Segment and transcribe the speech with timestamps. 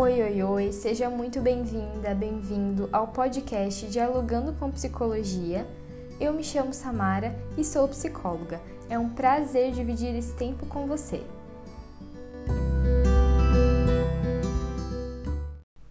[0.00, 5.66] Oi, oi, oi, seja muito bem-vinda, bem-vindo ao podcast Dialogando com Psicologia.
[6.20, 8.60] Eu me chamo Samara e sou psicóloga.
[8.88, 11.20] É um prazer dividir esse tempo com você.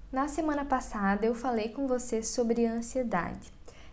[0.09, 3.51] Na semana passada eu falei com você sobre ansiedade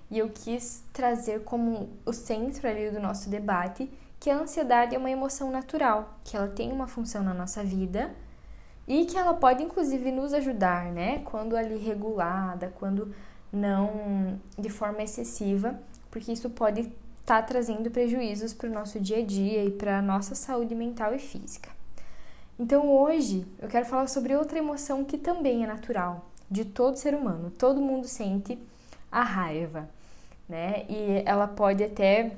[0.09, 3.91] e eu quis trazer como o centro ali do nosso debate
[4.21, 8.15] que a ansiedade é uma emoção natural, que ela tem uma função na nossa vida
[8.87, 11.21] e que ela pode inclusive nos ajudar, né?
[11.25, 13.15] Quando ali regulada, quando
[13.53, 15.79] não de forma excessiva,
[16.11, 16.93] porque isso pode estar
[17.41, 21.15] tá trazendo prejuízos para o nosso dia a dia e para a nossa saúde mental
[21.15, 21.71] e física.
[22.59, 27.15] Então hoje eu quero falar sobre outra emoção que também é natural de todo ser
[27.15, 27.51] humano.
[27.51, 28.59] Todo mundo sente
[29.11, 29.89] a raiva,
[30.49, 30.85] né?
[30.89, 32.37] E ela pode até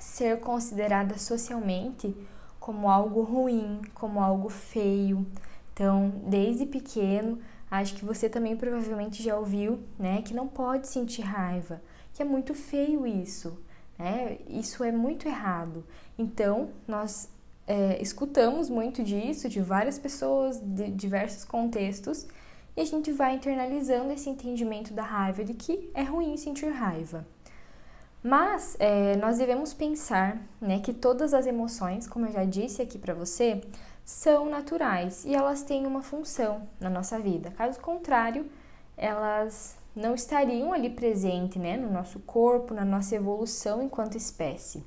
[0.00, 2.14] ser considerada socialmente
[2.64, 5.26] como algo ruim, como algo feio.
[5.74, 7.38] Então, desde pequeno,
[7.70, 11.82] acho que você também provavelmente já ouviu, né, que não pode sentir raiva,
[12.14, 13.62] que é muito feio isso,
[13.98, 14.38] né?
[14.48, 15.84] Isso é muito errado.
[16.16, 17.28] Então, nós
[17.66, 22.26] é, escutamos muito disso de várias pessoas, de diversos contextos,
[22.74, 27.26] e a gente vai internalizando esse entendimento da raiva de que é ruim sentir raiva.
[28.24, 32.98] Mas é, nós devemos pensar né, que todas as emoções, como eu já disse aqui
[32.98, 33.60] para você,
[34.02, 37.50] são naturais e elas têm uma função na nossa vida.
[37.50, 38.50] Caso contrário,
[38.96, 44.82] elas não estariam ali presentes né, no nosso corpo, na nossa evolução enquanto espécie.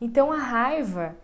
[0.00, 1.14] Então a raiva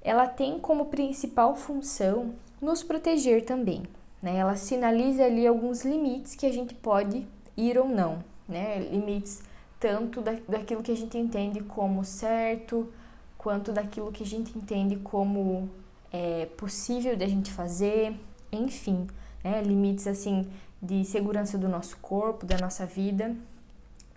[0.00, 3.82] ela tem como principal função nos proteger também.
[4.22, 4.36] Né?
[4.38, 8.78] Ela sinaliza ali alguns limites que a gente pode ir ou não, né?
[8.78, 9.46] limites
[9.78, 12.92] tanto da, daquilo que a gente entende como certo,
[13.36, 15.70] quanto daquilo que a gente entende como
[16.12, 18.14] é, possível da gente fazer,
[18.50, 19.06] enfim,
[19.42, 20.48] né, limites assim
[20.80, 23.34] de segurança do nosso corpo, da nossa vida.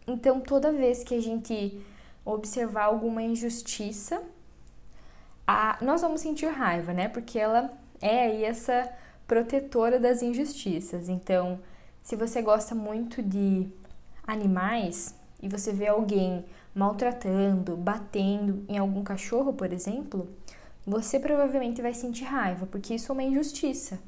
[0.07, 1.79] Então, toda vez que a gente
[2.25, 4.21] observar alguma injustiça,
[5.45, 7.07] a, nós vamos sentir raiva, né?
[7.07, 8.91] Porque ela é aí essa
[9.27, 11.09] protetora das injustiças.
[11.09, 11.59] Então,
[12.01, 13.67] se você gosta muito de
[14.25, 20.29] animais, e você vê alguém maltratando, batendo em algum cachorro, por exemplo,
[20.85, 23.99] você provavelmente vai sentir raiva, porque isso é uma injustiça,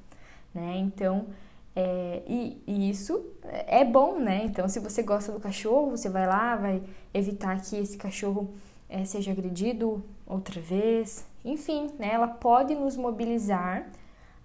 [0.53, 0.77] né?
[0.77, 1.27] Então,
[1.75, 3.25] é, e, e, isso
[3.67, 4.43] é bom, né?
[4.45, 6.81] Então, se você gosta do cachorro, você vai lá, vai
[7.13, 8.53] evitar que esse cachorro
[8.87, 11.25] é, seja agredido outra vez.
[11.43, 12.11] Enfim, né?
[12.13, 13.87] Ela pode nos mobilizar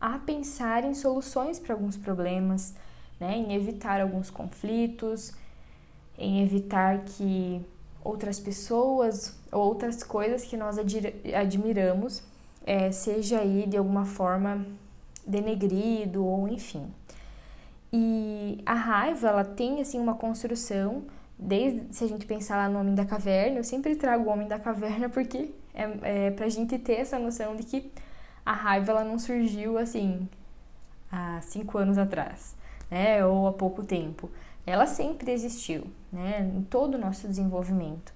[0.01, 2.75] a pensar em soluções para alguns problemas,
[3.21, 3.37] né?
[3.37, 5.33] Em evitar alguns conflitos,
[6.19, 7.65] em evitar que
[8.03, 10.77] outras pessoas ou outras coisas que nós
[11.35, 12.23] admiramos
[12.67, 14.67] é, seja aí de alguma forma
[15.27, 16.87] denegrido ou enfim.
[17.93, 21.05] E a raiva, ela tem assim uma construção,
[21.39, 24.47] desde se a gente pensar lá no Homem da Caverna, eu sempre trago o Homem
[24.47, 27.91] da Caverna porque é, é pra gente ter essa noção de que
[28.45, 30.29] a raiva ela não surgiu assim
[31.11, 32.55] há cinco anos atrás,
[32.91, 34.31] né, ou há pouco tempo
[34.69, 38.13] ela sempre existiu, né, em todo o nosso desenvolvimento.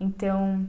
[0.00, 0.66] Então,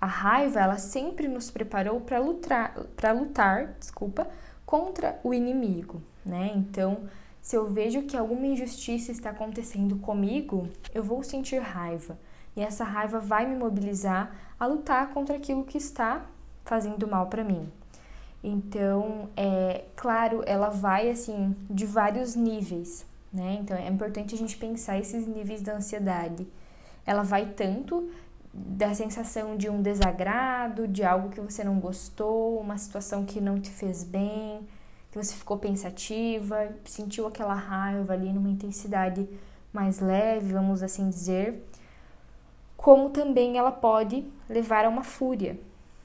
[0.00, 4.26] a raiva, ela sempre nos preparou para lutar, para lutar, desculpa,
[4.64, 6.52] contra o inimigo, né?
[6.54, 7.02] Então,
[7.42, 12.18] se eu vejo que alguma injustiça está acontecendo comigo, eu vou sentir raiva.
[12.56, 16.26] E essa raiva vai me mobilizar a lutar contra aquilo que está
[16.64, 17.70] fazendo mal para mim.
[18.42, 23.58] Então, é claro, ela vai assim de vários níveis, né?
[23.60, 26.46] Então é importante a gente pensar esses níveis da ansiedade.
[27.06, 28.10] Ela vai tanto
[28.52, 33.60] da sensação de um desagrado, de algo que você não gostou, uma situação que não
[33.60, 34.66] te fez bem,
[35.10, 39.28] que você ficou pensativa, sentiu aquela raiva ali numa intensidade
[39.72, 41.64] mais leve, vamos assim dizer,
[42.76, 45.58] como também ela pode levar a uma fúria,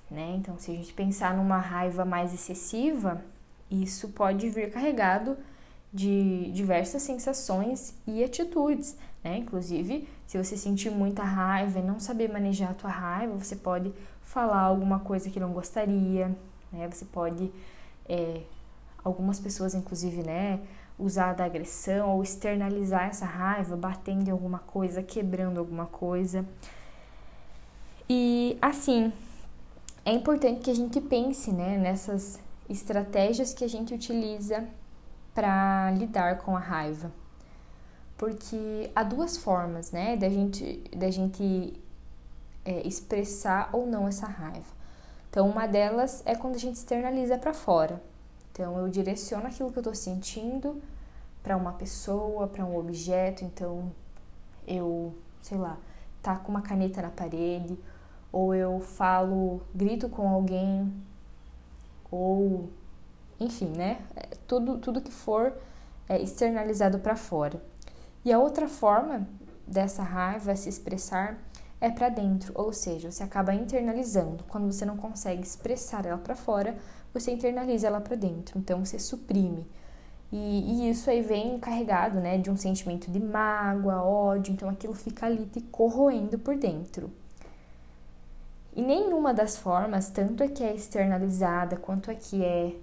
[0.09, 0.35] né?
[0.37, 3.23] Então, se a gente pensar numa raiva mais excessiva,
[3.71, 5.35] isso pode vir carregado
[5.95, 9.37] de diversas sensações e atitudes, né?
[9.37, 13.93] Inclusive, se você sentir muita raiva e não saber manejar a tua raiva, você pode
[14.21, 16.27] falar alguma coisa que não gostaria,
[16.69, 16.89] né?
[16.91, 17.49] Você pode,
[18.09, 18.41] é,
[19.05, 20.59] algumas pessoas, inclusive, né?
[20.99, 26.45] Usar da agressão ou externalizar essa raiva, batendo em alguma coisa, quebrando alguma coisa.
[28.09, 29.13] E assim,
[30.03, 31.77] é importante que a gente pense, né?
[31.77, 32.37] Nessas
[32.69, 34.67] estratégias que a gente utiliza
[35.35, 37.11] para lidar com a raiva.
[38.17, 41.79] Porque há duas formas, né, da gente, da gente
[42.63, 44.73] é, expressar ou não essa raiva.
[45.29, 48.01] Então, uma delas é quando a gente externaliza para fora.
[48.55, 50.81] Então eu direciono aquilo que eu estou sentindo
[51.43, 53.43] para uma pessoa, para um objeto.
[53.43, 53.91] Então
[54.65, 55.77] eu, sei lá,
[56.21, 57.77] taco uma caneta na parede,
[58.31, 60.89] ou eu falo, grito com alguém,
[62.09, 62.69] ou
[63.39, 63.99] enfim, né?
[64.15, 65.53] É, tudo, tudo que for
[66.07, 67.61] é, externalizado para fora.
[68.23, 69.27] E a outra forma
[69.67, 71.37] dessa raiva se expressar
[71.81, 74.43] é para dentro, ou seja, você acaba internalizando.
[74.47, 76.75] Quando você não consegue expressar ela para fora,
[77.13, 78.57] você internaliza ela para dentro.
[78.57, 79.65] Então você suprime.
[80.31, 84.53] E, e, isso aí vem carregado, né, de um sentimento de mágoa, ódio.
[84.53, 87.11] Então aquilo fica ali te corroendo por dentro.
[88.75, 92.75] E nenhuma das formas, tanto a que é externalizada quanto a que é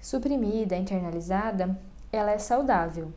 [0.00, 1.78] suprimida, internalizada,
[2.12, 3.12] ela é saudável.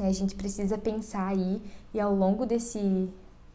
[0.00, 1.62] A gente precisa pensar aí,
[1.92, 3.10] e ao longo desse,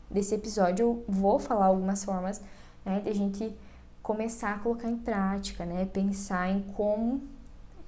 [0.09, 2.41] desse episódio eu vou falar algumas formas
[2.85, 3.55] né, de a gente
[4.01, 7.21] começar a colocar em prática, né, pensar em como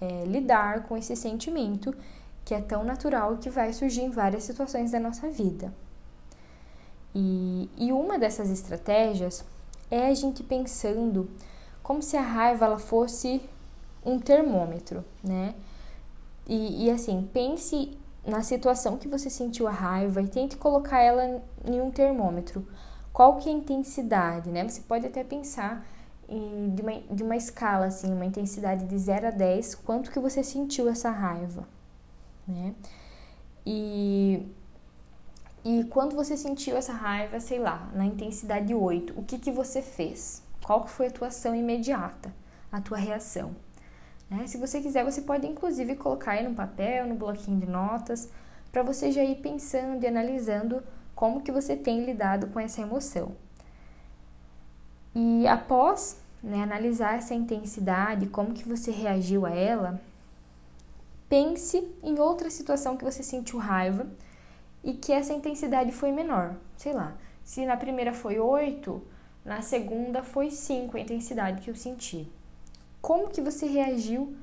[0.01, 1.95] é, lidar com esse sentimento
[2.44, 5.71] que é tão natural que vai surgir em várias situações da nossa vida.
[7.13, 9.45] E, e uma dessas estratégias
[9.89, 11.30] é a gente pensando
[11.81, 13.42] como se a raiva ela fosse
[14.06, 15.56] um termômetro, né?
[16.48, 21.42] E, e assim, pense na situação que você sentiu a raiva e tente colocar ela
[21.66, 22.68] em um termômetro.
[23.12, 24.68] Qual que é a intensidade, né?
[24.68, 25.86] Você pode até pensar
[26.28, 30.19] em, de, uma, de uma escala, assim, uma intensidade de 0 a 10, quanto que
[30.19, 31.68] você sentiu essa raiva,
[32.48, 32.75] né?
[33.66, 34.48] E,
[35.66, 39.81] e quando você sentiu essa raiva, sei lá, na intensidade 8, o que, que você
[39.81, 40.42] fez?
[40.63, 42.34] Qual que foi a tua ação imediata,
[42.72, 43.56] a tua reação?
[44.30, 44.46] Né?
[44.48, 48.30] Se você quiser, você pode inclusive colocar aí no papel, no bloquinho de notas,
[48.72, 50.84] para você já ir pensando e analisando
[51.16, 53.31] como que você tem lidado com essa emoção.
[55.16, 60.00] E após né, analisar essa intensidade, como que você reagiu a ela,
[61.28, 64.08] pense em outra situação que você sentiu raiva
[64.84, 66.56] e que essa intensidade foi menor.
[66.78, 69.02] Sei lá, se na primeira foi 8,
[69.44, 72.31] na segunda foi 5 a intensidade que eu senti
[73.01, 74.36] como que você reagiu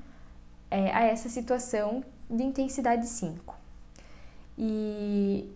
[0.69, 3.55] é, a essa situação de intensidade 5.
[4.57, 5.49] E,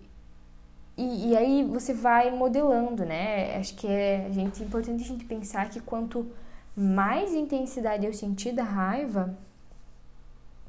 [0.98, 3.58] e, e, aí você vai modelando, né?
[3.58, 6.32] Acho que é gente, importante a gente pensar que quanto
[6.76, 9.36] mais intensidade eu sentir da raiva,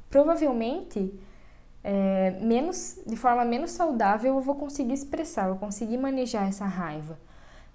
[0.09, 1.13] provavelmente
[1.83, 6.65] é, menos, de forma menos saudável eu vou conseguir expressar, eu vou conseguir manejar essa
[6.65, 7.17] raiva,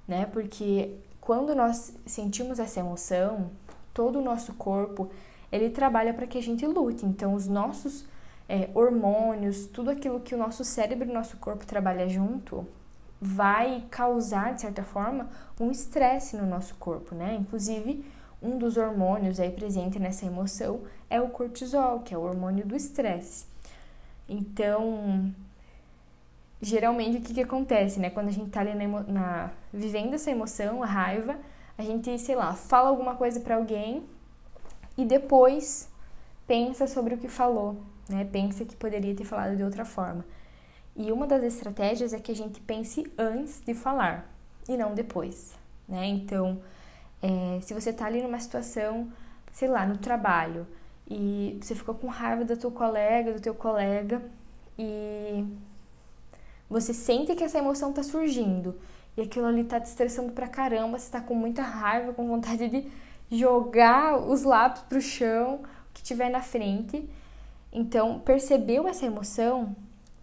[0.06, 0.26] né?
[0.26, 3.50] Porque quando nós sentimos essa emoção,
[3.98, 5.10] todo o nosso corpo,
[5.50, 7.04] ele trabalha para que a gente lute.
[7.04, 8.06] Então, os nossos
[8.48, 12.64] é, hormônios, tudo aquilo que o nosso cérebro e o nosso corpo trabalha junto,
[13.20, 15.28] vai causar, de certa forma,
[15.58, 17.34] um estresse no nosso corpo, né?
[17.40, 18.04] Inclusive,
[18.40, 22.76] um dos hormônios aí presente nessa emoção é o cortisol, que é o hormônio do
[22.76, 23.46] estresse.
[24.28, 25.34] Então,
[26.62, 28.10] geralmente o que, que acontece, né?
[28.10, 31.36] Quando a gente tá ali na, na, vivendo essa emoção, a raiva,
[31.78, 34.04] a gente, sei lá, fala alguma coisa para alguém
[34.96, 35.88] e depois
[36.44, 37.76] pensa sobre o que falou,
[38.08, 38.24] né?
[38.24, 40.24] Pensa que poderia ter falado de outra forma.
[40.96, 44.28] E uma das estratégias é que a gente pense antes de falar
[44.68, 45.54] e não depois,
[45.88, 46.04] né?
[46.06, 46.60] Então,
[47.22, 49.08] é, se você tá ali numa situação,
[49.52, 50.66] sei lá, no trabalho
[51.08, 54.20] e você ficou com raiva do teu colega, do teu colega
[54.76, 55.46] e
[56.68, 58.74] você sente que essa emoção tá surgindo
[59.18, 62.68] e aquilo ali tá te estressando pra caramba, você tá com muita raiva, com vontade
[62.68, 62.88] de
[63.36, 67.10] jogar os lápis pro chão, o que tiver na frente.
[67.72, 69.74] Então, percebeu essa emoção?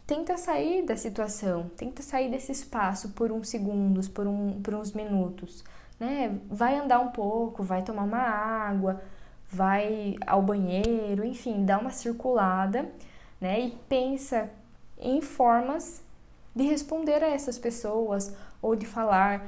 [0.08, 4.94] Tenta sair da situação, tenta sair desse espaço por uns segundos, por, um, por uns
[4.94, 5.62] minutos,
[6.00, 6.40] né?
[6.50, 9.02] Vai andar um pouco, vai tomar uma água,
[9.52, 12.90] vai ao banheiro, enfim, dá uma circulada,
[13.42, 13.60] né?
[13.60, 14.50] E pensa
[14.98, 16.02] em formas
[16.56, 18.34] de responder a essas pessoas
[18.66, 19.46] ou de falar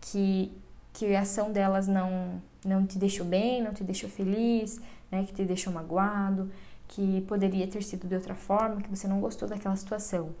[0.00, 0.52] que,
[0.92, 5.32] que a ação delas não, não te deixou bem, não te deixou feliz, né, que
[5.32, 6.50] te deixou magoado,
[6.88, 10.34] que poderia ter sido de outra forma, que você não gostou daquela situação.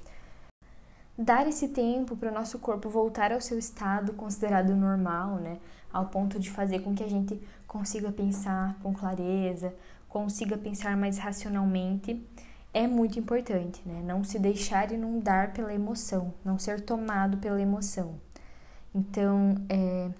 [1.16, 5.58] Dar esse tempo para o nosso corpo voltar ao seu estado considerado normal, né,
[5.92, 9.72] ao ponto de fazer com que a gente consiga pensar com clareza,
[10.08, 12.20] consiga pensar mais racionalmente
[12.76, 14.02] é muito importante, né?
[14.04, 18.20] Não se deixar inundar pela emoção, não ser tomado pela emoção.
[18.94, 20.10] Então, é,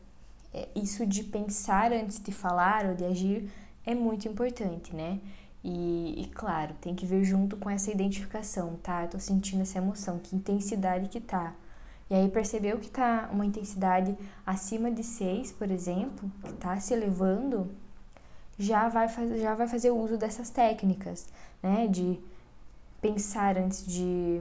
[0.55, 3.51] é, isso de pensar antes de falar ou de agir
[3.85, 5.21] é muito importante, né?
[5.63, 9.03] E, e, claro, tem que vir junto com essa identificação, tá?
[9.03, 11.55] Eu tô sentindo essa emoção, que intensidade que tá.
[12.09, 16.95] E aí percebeu que tá uma intensidade acima de 6, por exemplo, que tá se
[16.95, 17.71] elevando,
[18.59, 19.09] já vai,
[19.39, 21.29] já vai fazer uso dessas técnicas,
[21.63, 21.87] né?
[21.87, 22.19] De
[23.01, 24.41] pensar antes de,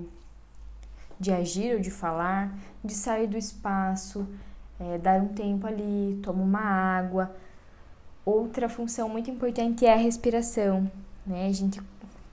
[1.20, 4.28] de agir ou de falar, de sair do espaço,
[4.80, 7.36] é, dar um tempo ali, toma uma água.
[8.26, 10.90] Outra função muito importante é a respiração,
[11.26, 11.48] né?
[11.48, 11.82] A gente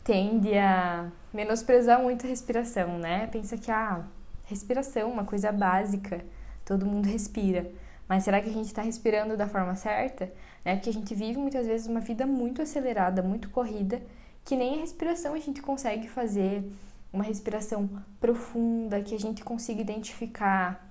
[0.02, 3.26] tende a menosprezar muito a respiração, né?
[3.26, 4.04] Pensa que a ah,
[4.44, 6.24] respiração, uma coisa básica,
[6.64, 7.70] todo mundo respira.
[8.08, 10.30] Mas será que a gente está respirando da forma certa?
[10.64, 10.74] Né?
[10.76, 14.02] Porque a gente vive muitas vezes uma vida muito acelerada, muito corrida,
[14.44, 16.64] que nem a respiração a gente consegue fazer
[17.12, 17.88] uma respiração
[18.20, 20.88] profunda, que a gente consiga identificar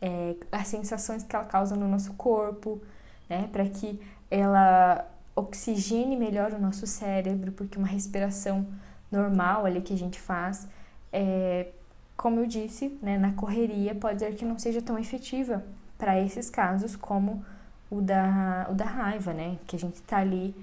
[0.00, 2.80] é, as sensações que ela causa no nosso corpo,
[3.28, 3.48] né?
[3.50, 8.66] Para que ela oxigene melhor o nosso cérebro, porque uma respiração
[9.10, 10.68] normal ali que a gente faz,
[11.12, 11.68] é,
[12.16, 15.64] como eu disse, né, na correria pode ser que não seja tão efetiva
[15.98, 17.44] para esses casos como
[17.90, 20.54] o da, o da raiva, né, que a gente está ali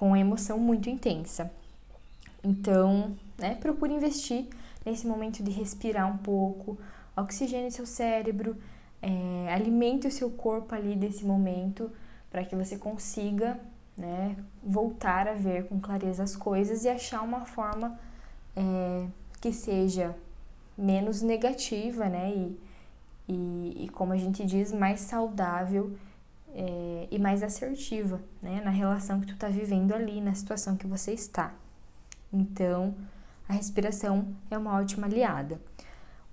[0.00, 1.52] com emoção muito intensa.
[2.42, 4.46] Então, né, procure investir
[4.82, 6.78] nesse momento de respirar um pouco,
[7.14, 8.56] oxigene seu cérebro,
[9.02, 11.90] é, alimente o seu corpo ali desse momento
[12.30, 13.60] para que você consiga
[13.94, 18.00] né, voltar a ver com clareza as coisas e achar uma forma
[18.56, 19.06] é,
[19.38, 20.16] que seja
[20.78, 22.58] menos negativa, né, e,
[23.28, 25.94] e, e, como a gente diz, mais saudável
[26.54, 30.86] é, e mais assertiva, né, na relação que tu está vivendo ali, na situação que
[30.86, 31.54] você está.
[32.32, 32.94] Então,
[33.48, 35.60] a respiração é uma ótima aliada.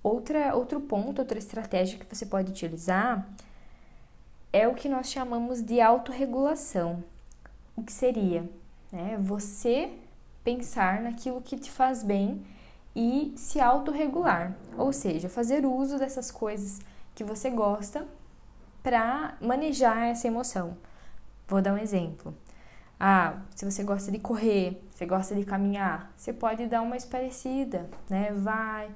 [0.02, 3.28] Outra, outro ponto, outra estratégia que você pode utilizar
[4.52, 7.02] é o que nós chamamos de autorregulação.
[7.76, 8.48] O que seria?
[8.90, 9.18] Né?
[9.20, 9.90] Você
[10.44, 12.44] pensar naquilo que te faz bem
[12.94, 16.80] e se autorregular, ou seja, fazer uso dessas coisas
[17.14, 18.06] que você gosta
[18.82, 20.76] para manejar essa emoção.
[21.46, 22.34] Vou dar um exemplo.
[23.00, 27.88] Ah, se você gosta de correr, você gosta de caminhar, você pode dar uma esparecida,
[28.10, 28.32] né?
[28.32, 28.90] Vai,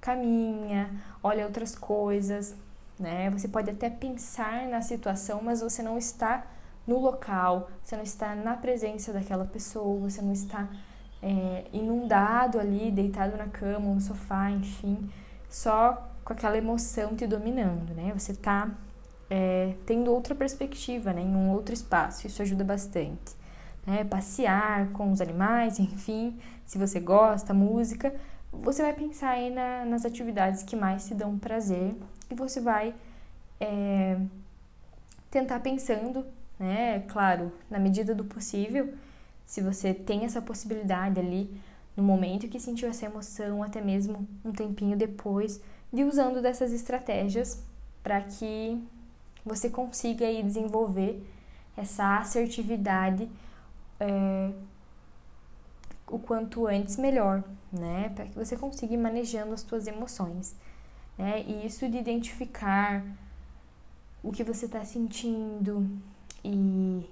[0.00, 0.90] caminha,
[1.22, 2.54] olha outras coisas,
[2.98, 3.28] né?
[3.30, 6.46] Você pode até pensar na situação, mas você não está
[6.86, 10.68] no local, você não está na presença daquela pessoa, você não está
[11.22, 15.10] é, inundado ali, deitado na cama, no sofá, enfim,
[15.50, 18.12] só com aquela emoção te dominando, né?
[18.16, 18.70] Você está
[19.30, 21.22] é, tendo outra perspectiva, né?
[21.22, 23.36] Em um outro espaço, isso ajuda bastante.
[23.86, 24.04] Né?
[24.04, 28.14] Passear com os animais, enfim, se você gosta, música,
[28.52, 31.94] você vai pensar aí na, nas atividades que mais te dão prazer
[32.30, 32.94] e você vai
[33.60, 34.18] é,
[35.30, 36.24] tentar pensando,
[36.58, 37.00] né?
[37.08, 38.94] Claro, na medida do possível,
[39.44, 41.50] se você tem essa possibilidade ali
[41.96, 45.60] no momento que sentiu essa emoção, até mesmo um tempinho depois,
[45.92, 47.64] de usando dessas estratégias
[48.02, 48.80] para que
[49.48, 51.22] você consiga aí desenvolver
[51.76, 53.28] essa assertividade
[53.98, 54.50] é,
[56.06, 58.10] o quanto antes melhor, né?
[58.14, 60.54] Para que você consiga ir manejando as suas emoções,
[61.16, 61.42] né?
[61.46, 63.04] E isso de identificar
[64.22, 65.88] o que você está sentindo
[66.44, 67.08] e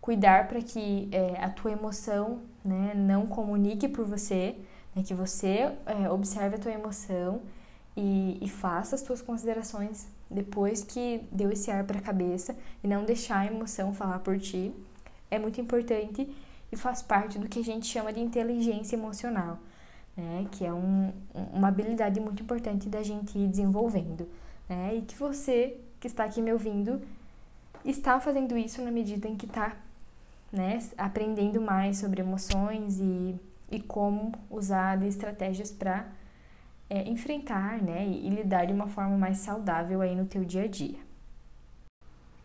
[0.00, 4.56] cuidar para que é, a tua emoção, né, não comunique por você,
[4.94, 7.42] né, que você é, observe a tua emoção
[7.96, 12.88] e, e faça as tuas considerações depois que deu esse ar para a cabeça e
[12.88, 14.72] não deixar a emoção falar por ti.
[15.30, 16.28] É muito importante
[16.70, 19.58] e faz parte do que a gente chama de inteligência emocional,
[20.16, 20.46] né?
[20.52, 21.12] que é um,
[21.52, 24.28] uma habilidade muito importante da gente ir desenvolvendo.
[24.68, 24.96] Né?
[24.96, 27.00] E que você que está aqui me ouvindo
[27.84, 29.76] está fazendo isso na medida em que está
[30.52, 33.34] né, aprendendo mais sobre emoções e,
[33.70, 36.06] e como usar estratégias para
[36.90, 40.66] é, enfrentar né, e, lidar de uma forma mais saudável aí no teu dia a
[40.66, 40.98] dia.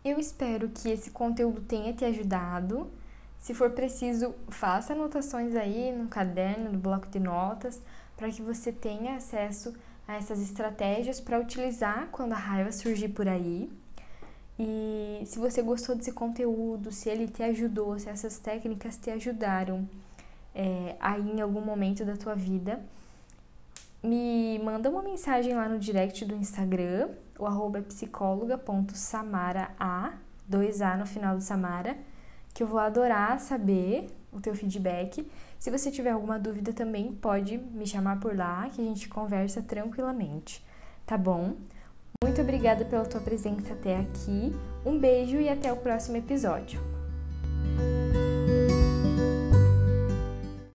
[0.03, 2.89] Eu espero que esse conteúdo tenha te ajudado
[3.45, 7.79] se for preciso, faça anotações aí no caderno, no bloco de notas,
[8.17, 9.71] para que você tenha acesso
[10.07, 13.69] a essas estratégias para utilizar quando a raiva surgir por aí.
[14.57, 19.87] E se você gostou desse conteúdo, se ele te ajudou, se essas técnicas te ajudaram
[20.55, 22.81] é, aí em algum momento da tua vida,
[24.05, 29.71] me manda uma mensagem lá no direct do Instagram, o arroba é psicóloga.samara,
[30.47, 31.97] dois A no final do Samara
[32.55, 35.29] que eu vou adorar saber o teu feedback.
[35.59, 39.61] Se você tiver alguma dúvida também, pode me chamar por lá que a gente conversa
[39.61, 40.65] tranquilamente,
[41.05, 41.55] tá bom?
[42.23, 44.55] Muito obrigada pela tua presença até aqui.
[44.85, 46.79] Um beijo e até o próximo episódio.